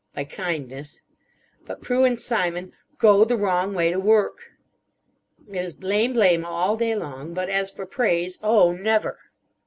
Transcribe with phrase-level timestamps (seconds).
[0.15, 0.99] By kindness.
[1.67, 4.37] But Prue and Simon go the wrong way to work.
[5.47, 7.35] It is blame blame all day long.
[7.35, 8.39] But as for praise.
[8.41, 9.19] Oh never!